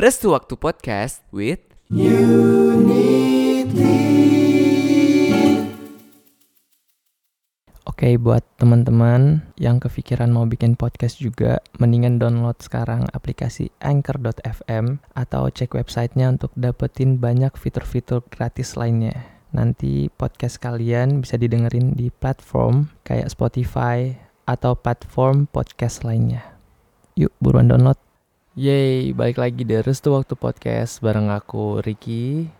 [0.00, 1.60] Restu Waktu Podcast with
[7.84, 15.52] Oke, buat teman-teman yang kepikiran mau bikin podcast juga, mendingan download sekarang aplikasi Anchor.fm atau
[15.52, 19.20] cek websitenya untuk dapetin banyak fitur-fitur gratis lainnya.
[19.52, 24.16] Nanti podcast kalian bisa didengerin di platform kayak Spotify
[24.48, 26.56] atau platform podcast lainnya.
[27.20, 28.09] Yuk, buruan download.
[28.58, 32.50] Yeay, balik lagi di Restu Waktu Podcast bareng aku, Ricky.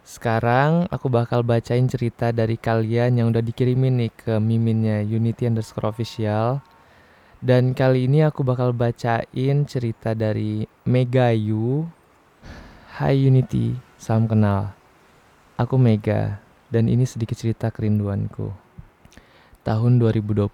[0.00, 5.92] Sekarang aku bakal bacain cerita dari kalian yang udah dikirimin nih ke miminnya Unity underscore
[5.92, 6.64] official.
[7.36, 11.84] Dan kali ini aku bakal bacain cerita dari Megayu.
[12.96, 14.72] Hai Unity, salam kenal.
[15.60, 16.40] Aku Mega,
[16.72, 18.56] dan ini sedikit cerita kerinduanku.
[19.68, 20.48] Tahun 2020,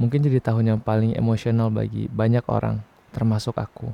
[0.00, 3.90] mungkin jadi tahun yang paling emosional bagi banyak orang, termasuk aku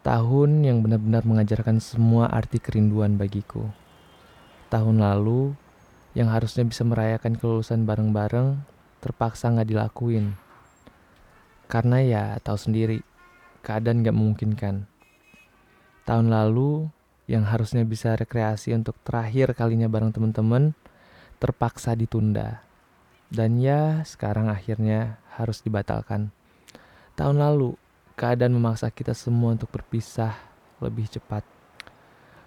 [0.00, 3.68] tahun yang benar-benar mengajarkan semua arti kerinduan bagiku.
[4.72, 5.52] Tahun lalu,
[6.16, 8.64] yang harusnya bisa merayakan kelulusan bareng-bareng,
[9.04, 10.40] terpaksa nggak dilakuin.
[11.68, 13.04] Karena ya tahu sendiri,
[13.60, 14.88] keadaan nggak memungkinkan.
[16.08, 16.88] Tahun lalu,
[17.28, 20.72] yang harusnya bisa rekreasi untuk terakhir kalinya bareng teman-teman,
[21.36, 22.64] terpaksa ditunda.
[23.28, 26.32] Dan ya, sekarang akhirnya harus dibatalkan.
[27.14, 27.76] Tahun lalu,
[28.20, 30.36] keadaan memaksa kita semua untuk berpisah
[30.76, 31.40] lebih cepat.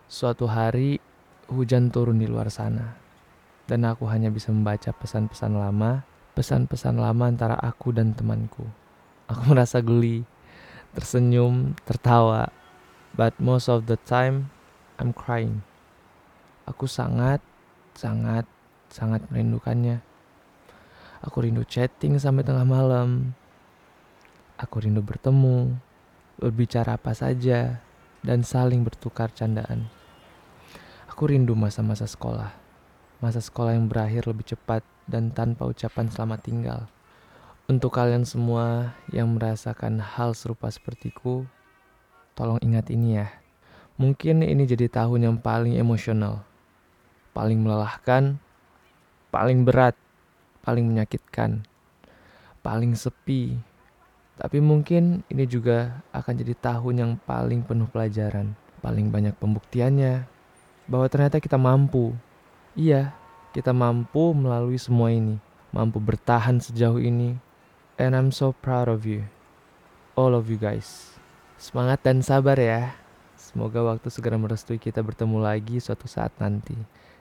[0.06, 1.02] Suatu hari,
[1.50, 2.94] hujan turun di luar sana,
[3.66, 6.06] dan aku hanya bisa membaca pesan-pesan lama,
[6.38, 8.70] pesan-pesan lama antara aku dan temanku.
[9.26, 10.22] Aku merasa geli,
[10.94, 12.54] tersenyum, tertawa,
[13.18, 14.54] but most of the time,
[15.02, 15.66] I'm crying.
[16.70, 17.42] Aku sangat,
[17.98, 18.46] sangat,
[18.94, 20.06] sangat merindukannya.
[21.26, 23.34] Aku rindu chatting sampai tengah malam,
[24.62, 25.74] Aku rindu bertemu,
[26.38, 27.82] berbicara apa saja,
[28.22, 29.90] dan saling bertukar candaan.
[31.10, 32.54] Aku rindu masa-masa sekolah,
[33.18, 36.80] masa sekolah yang berakhir lebih cepat dan tanpa ucapan selamat tinggal.
[37.66, 41.50] Untuk kalian semua yang merasakan hal serupa sepertiku,
[42.38, 43.34] tolong ingat ini ya.
[43.98, 46.46] Mungkin ini jadi tahun yang paling emosional,
[47.34, 48.38] paling melelahkan,
[49.34, 49.98] paling berat,
[50.62, 51.66] paling menyakitkan,
[52.62, 53.58] paling sepi,
[54.34, 60.26] tapi mungkin ini juga akan jadi tahun yang paling penuh pelajaran, paling banyak pembuktiannya
[60.90, 62.18] bahwa ternyata kita mampu.
[62.74, 63.14] Iya,
[63.54, 65.38] kita mampu melalui semua ini,
[65.70, 67.38] mampu bertahan sejauh ini.
[68.02, 69.30] And I'm so proud of you.
[70.18, 71.14] All of you guys.
[71.62, 72.98] Semangat dan sabar ya.
[73.38, 76.74] Semoga waktu segera merestui kita bertemu lagi suatu saat nanti.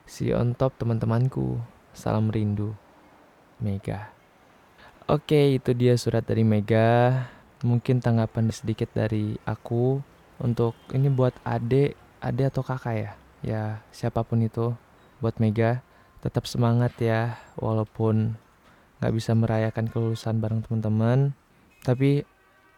[0.09, 1.61] See you on top teman-temanku.
[1.93, 2.73] Salam rindu.
[3.61, 4.22] Mega.
[5.03, 7.27] Oke, itu dia surat dari Mega.
[7.59, 9.99] Mungkin tanggapan sedikit dari aku
[10.39, 13.11] untuk ini buat adik, adik atau kakak ya.
[13.43, 14.71] Ya, siapa pun itu
[15.19, 15.83] buat Mega.
[16.23, 18.39] Tetap semangat ya, walaupun
[19.03, 21.35] nggak bisa merayakan kelulusan bareng teman-teman.
[21.83, 22.23] Tapi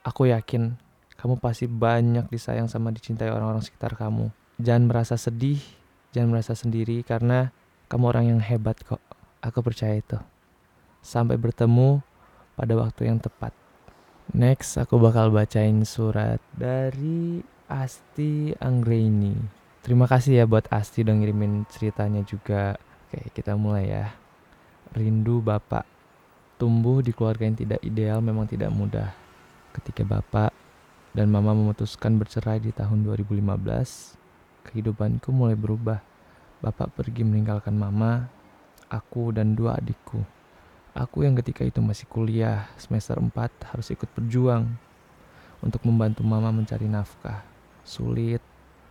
[0.02, 0.81] aku yakin
[1.22, 4.34] kamu pasti banyak disayang sama dicintai orang-orang sekitar kamu.
[4.58, 5.62] Jangan merasa sedih,
[6.09, 7.53] jangan merasa sendiri karena
[7.85, 9.02] kamu orang yang hebat kok.
[9.46, 10.18] Aku percaya itu.
[11.06, 12.02] Sampai bertemu
[12.55, 13.51] pada waktu yang tepat.
[14.33, 19.38] Next, aku bakal bacain surat dari Asti Anggreni.
[19.85, 22.73] Terima kasih ya buat Asti udah ngirimin ceritanya juga.
[23.05, 24.17] Oke, kita mulai ya.
[24.97, 25.85] Rindu Bapak.
[26.57, 29.13] Tumbuh di keluarga yang tidak ideal memang tidak mudah.
[29.75, 30.49] Ketika Bapak
[31.13, 34.17] dan Mama memutuskan bercerai di tahun 2015,
[34.66, 36.01] kehidupanku mulai berubah.
[36.66, 38.25] Bapak pergi meninggalkan Mama,
[38.89, 40.23] aku dan dua adikku.
[40.95, 43.35] Aku yang ketika itu masih kuliah semester 4
[43.67, 44.79] harus ikut berjuang
[45.59, 47.44] untuk membantu mama mencari nafkah.
[47.83, 48.39] Sulit,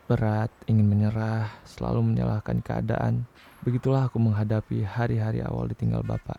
[0.04, 3.25] berat, ingin menyerah, selalu menyalahkan keadaan.
[3.64, 6.37] Begitulah aku menghadapi hari-hari awal ditinggal bapak.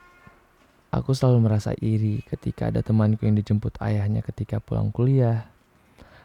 [0.94, 5.50] Aku selalu merasa iri ketika ada temanku yang dijemput ayahnya ketika pulang kuliah,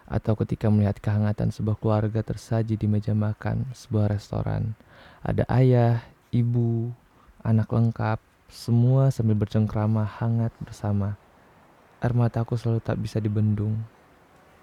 [0.05, 4.77] atau ketika melihat kehangatan sebuah keluarga tersaji di meja makan sebuah restoran.
[5.25, 6.93] Ada ayah, ibu,
[7.41, 11.15] anak lengkap, semua sambil bercengkrama hangat bersama.
[12.03, 13.79] Air mataku selalu tak bisa dibendung.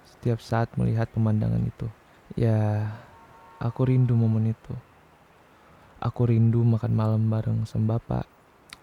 [0.04, 1.88] Setiap saat melihat pemandangan itu.
[2.36, 2.92] Ya,
[3.56, 4.74] aku rindu momen itu.
[6.04, 8.28] Aku rindu makan malam bareng sama bapak.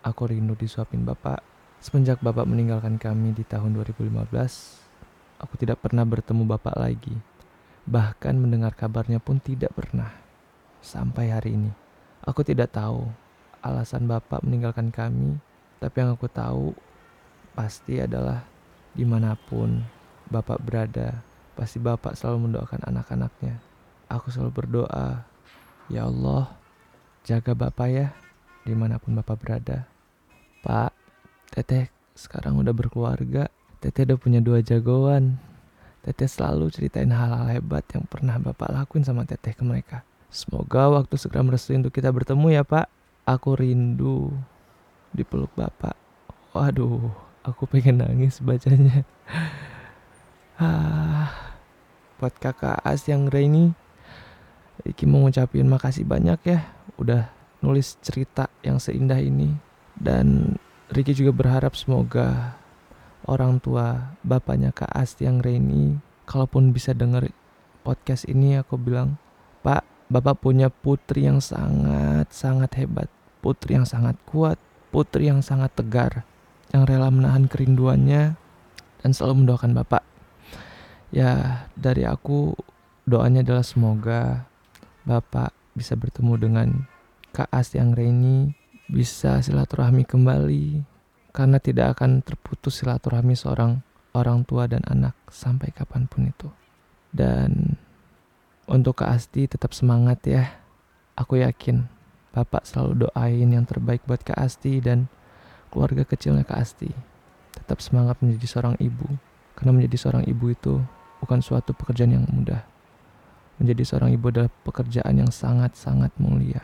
[0.01, 1.45] Aku rindu disuapin bapak.
[1.77, 4.09] Semenjak bapak meninggalkan kami di tahun 2015,
[5.37, 7.13] aku tidak pernah bertemu bapak lagi.
[7.85, 10.09] Bahkan mendengar kabarnya pun tidak pernah.
[10.81, 11.69] Sampai hari ini,
[12.25, 13.24] aku tidak tahu
[13.65, 15.41] alasan Bapak meninggalkan kami,
[15.81, 16.77] tapi yang aku tahu
[17.57, 18.45] pasti adalah
[18.93, 19.81] di mana pun
[20.29, 21.25] Bapak berada,
[21.55, 23.63] Pasti Bapak selalu mendoakan anak-anaknya.
[24.11, 25.23] Aku selalu berdoa,
[25.87, 26.51] Ya Allah,
[27.23, 28.11] jaga Bapak ya,
[28.67, 29.87] di mana pun Bapak berada.
[30.59, 30.91] Pak,
[31.55, 33.47] Teteh sekarang udah berkeluarga.
[33.79, 35.39] Teteh udah punya dua jagoan.
[36.03, 40.03] Teteh selalu ceritain hal-hal hebat yang pernah Bapak lakuin sama Teteh ke mereka.
[40.27, 42.91] Semoga waktu segera merestui untuk kita bertemu ya Pak.
[43.25, 44.29] Aku rindu
[45.09, 45.97] dipeluk Bapak.
[46.53, 47.09] Waduh,
[47.41, 49.01] aku pengen nangis bacanya.
[50.55, 51.51] Ah,
[52.15, 53.75] buat kakak As yang Rainy,
[54.87, 56.63] Ricky mau ngucapin makasih banyak ya
[56.95, 57.27] udah
[57.59, 59.51] nulis cerita yang seindah ini.
[59.99, 60.55] Dan
[60.95, 62.55] Ricky juga berharap semoga
[63.27, 67.35] orang tua bapaknya Kak As yang Rainy, kalaupun bisa denger
[67.83, 69.19] podcast ini aku bilang,
[69.59, 73.09] Pak, Bapak punya putri yang sangat-sangat hebat,
[73.45, 74.57] putri yang sangat kuat,
[74.89, 76.25] putri yang sangat tegar,
[76.73, 78.33] yang rela menahan kerinduannya
[79.05, 80.01] dan selalu mendoakan Bapak.
[81.13, 82.57] Ya, dari aku
[83.05, 84.49] doanya adalah semoga
[85.05, 86.67] Bapak bisa bertemu dengan
[87.37, 88.57] Kak yang Reni,
[88.89, 90.81] bisa silaturahmi kembali,
[91.29, 93.85] karena tidak akan terputus silaturahmi seorang
[94.17, 96.49] orang tua dan anak sampai kapan pun itu.
[97.13, 97.77] Dan
[98.65, 100.49] untuk Kak Asti tetap semangat ya.
[101.15, 101.94] Aku yakin
[102.35, 105.07] Bapak selalu doain yang terbaik buat Kak Asti dan
[105.71, 106.91] keluarga kecilnya Kak Asti.
[107.55, 109.07] Tetap semangat menjadi seorang ibu.
[109.55, 110.83] Karena menjadi seorang ibu itu
[111.23, 112.59] bukan suatu pekerjaan yang mudah.
[113.55, 116.59] Menjadi seorang ibu adalah pekerjaan yang sangat-sangat mulia.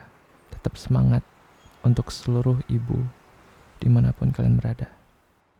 [0.51, 1.23] Tetap semangat
[1.88, 3.00] untuk seluruh ibu
[3.79, 4.91] di mana pun kalian berada.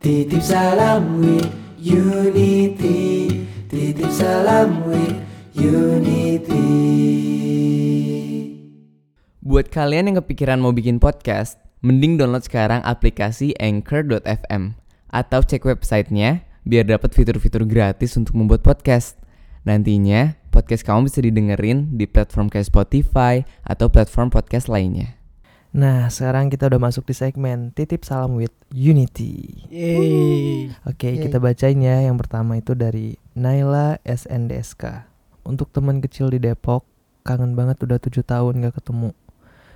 [0.04, 1.48] Titip salam with
[1.80, 5.16] unity Titip salam with
[5.56, 6.68] unity
[9.42, 14.78] Buat kalian yang kepikiran mau bikin podcast, mending download sekarang aplikasi Anchor.fm
[15.10, 19.18] atau cek websitenya biar dapat fitur-fitur gratis untuk membuat podcast.
[19.66, 25.18] Nantinya, podcast kamu bisa didengerin di platform kayak Spotify atau platform podcast lainnya.
[25.74, 29.66] Nah, sekarang kita udah masuk di segmen Titip Salam with Unity.
[29.74, 30.70] Yeay.
[30.86, 31.26] Oke, Yeay.
[31.26, 31.98] kita bacain ya.
[32.06, 35.10] Yang pertama itu dari Naila SNDSK.
[35.42, 36.86] Untuk teman kecil di Depok,
[37.26, 39.18] kangen banget udah tujuh tahun gak ketemu.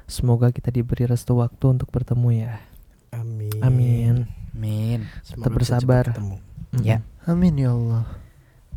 [0.05, 2.61] Semoga kita diberi restu waktu untuk bertemu ya.
[3.09, 3.57] Amin.
[3.59, 4.15] Amin.
[4.53, 4.99] Amin.
[5.25, 6.03] Semoga Tetap bersabar.
[6.13, 6.37] ketemu.
[6.71, 6.83] Mm-mm.
[6.85, 6.97] Ya.
[7.25, 8.05] Amin ya Allah.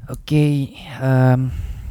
[0.09, 1.41] Oke, em,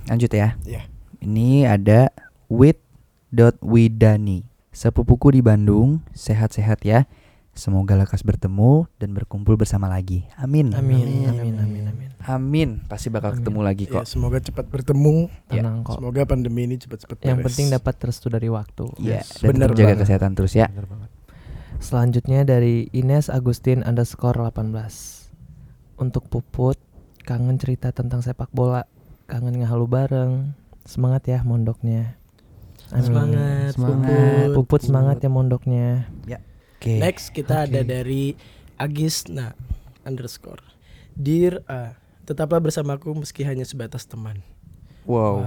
[0.09, 0.57] lanjut ya.
[0.65, 0.81] Iya.
[1.21, 2.09] Ini ada
[2.49, 4.41] wit.widani.
[4.73, 7.05] Sepupuku di Bandung, sehat-sehat ya.
[7.57, 10.29] Semoga lekas bertemu dan berkumpul bersama lagi.
[10.37, 10.71] Amin.
[10.71, 11.01] Amin.
[11.01, 11.27] Amin, Amin.
[11.27, 11.55] Amin.
[11.57, 11.83] amin.
[11.89, 12.09] Amin.
[12.21, 12.69] Amin.
[12.85, 13.41] Pasti bakal Amin.
[13.41, 14.03] ketemu lagi Ya, kok.
[14.05, 15.25] semoga cepat bertemu.
[15.49, 15.65] Ya.
[15.65, 15.97] Tenang kok.
[15.97, 17.45] Semoga pandemi ini cepat-cepat Yang beres.
[17.49, 18.85] penting dapat restu dari waktu.
[18.99, 19.97] Iya, Yes, dan bener jaga banget.
[20.05, 20.69] kesehatan terus ya.
[20.69, 21.09] Bener banget.
[21.77, 25.29] Selanjutnya dari Ines Agustin underscore 18
[25.95, 26.73] Untuk Puput
[27.21, 28.89] Kangen cerita tentang sepak bola
[29.25, 32.17] Kangen ngehalu bareng Semangat ya mondoknya
[32.89, 33.03] Amin.
[33.03, 34.47] Semangat, Semangat.
[34.55, 36.09] Puput semangat ya mondoknya
[36.77, 36.93] Oke.
[36.95, 37.89] Next kita ada Oke.
[37.89, 38.23] dari
[38.75, 39.57] Agisna
[40.03, 40.61] underscore.
[41.11, 44.45] Dear A, tetaplah bersamaku meski hanya sebatas teman.
[45.03, 45.41] Wow.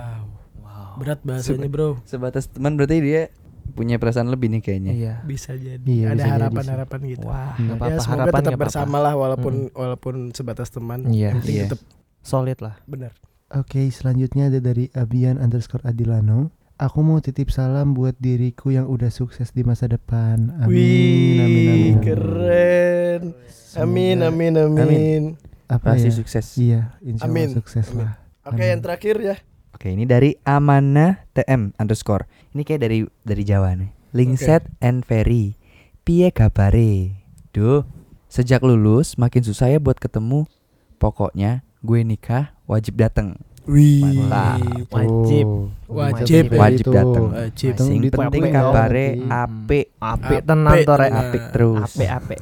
[0.59, 0.99] Wow.
[0.99, 2.03] Berat bahasanya bro.
[2.03, 3.23] Sebatas teman berarti dia
[3.71, 4.93] punya perasaan lebih nih kayaknya.
[4.93, 5.79] Iya Bisa jadi.
[5.81, 7.25] Iya, ada harapan-harapan gitu.
[7.25, 7.63] Wah Hmm.
[7.63, 8.65] nggak apa-apa ya semoga harapan tetap nggak apa-apa.
[8.67, 11.07] bersama lah walaupun walaupun sebatas teman.
[11.07, 11.65] Iya Penting Iya.
[11.71, 11.81] tetap
[12.21, 13.15] solid lah benar.
[13.51, 16.51] Oke, selanjutnya ada dari Abian underscore Adilano.
[16.81, 20.49] Aku mau titip salam buat diriku yang udah sukses di masa depan.
[20.59, 21.95] Amin, Wih, amin, amin.
[22.01, 23.23] keren.
[23.45, 25.23] Semoga- Amin, amin, amin.
[25.69, 26.17] Apa Pasti ya?
[26.17, 26.47] sukses.
[26.57, 28.01] Iya, insya Allah Amin, sukses amin.
[28.01, 28.13] lah.
[28.43, 28.71] Oke, Amin.
[28.73, 29.37] yang terakhir ya.
[29.71, 32.25] Oke, ini dari Amana TM underscore.
[32.51, 33.93] Ini kayak dari dari Jawa nih.
[34.11, 35.61] Lingset and Ferry.
[36.03, 37.23] Piye kabare?
[37.53, 37.85] Duh,
[38.27, 40.49] sejak lulus makin susah ya buat ketemu.
[40.97, 43.37] Pokoknya gue nikah wajib dateng.
[43.71, 44.59] Wih, Mantap.
[44.91, 45.47] Wajib.
[45.87, 46.45] Wajib.
[46.51, 46.91] Wajib itu.
[46.91, 47.27] datang.
[47.31, 47.73] Wajib.
[47.79, 49.31] Sing penting kabare dong.
[49.31, 49.87] apik.
[50.03, 51.13] Apik Apik tenang to rek.
[51.15, 51.91] Apik terus.
[51.95, 52.41] Apik apik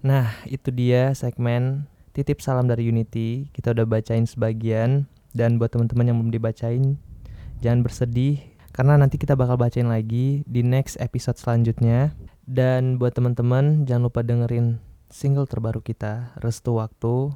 [0.00, 1.84] Nah itu dia segmen
[2.16, 6.96] Titip salam dari Unity Kita udah bacain sebagian Dan buat teman-teman yang belum dibacain
[7.60, 8.38] Jangan bersedih
[8.70, 12.14] Karena nanti kita bakal bacain lagi Di next episode selanjutnya
[12.46, 14.78] Dan buat teman-teman Jangan lupa dengerin
[15.10, 17.34] single terbaru kita Restu Waktu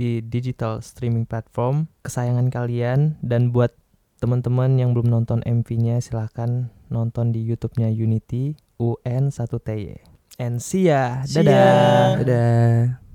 [0.00, 3.76] Di digital streaming platform Kesayangan kalian Dan buat
[4.24, 10.00] teman-teman yang belum nonton MV-nya Silahkan nonton di YouTube-nya Unity UN1TY
[10.40, 11.20] And see ya.
[11.28, 11.52] See Dadah.
[11.52, 12.24] ya.
[12.24, 13.09] Dadah.